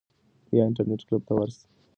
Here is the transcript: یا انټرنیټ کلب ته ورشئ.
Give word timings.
یا 0.55 0.63
انټرنیټ 0.67 1.01
کلب 1.07 1.21
ته 1.27 1.33
ورشئ. 1.35 1.63